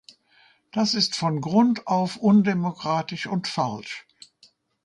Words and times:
Das 0.71 0.95
ist 0.95 1.15
von 1.15 1.41
Grund 1.41 1.85
auf 1.85 2.17
undemokratisch 2.17 3.27
und 3.27 3.47
falsch. 3.47 4.07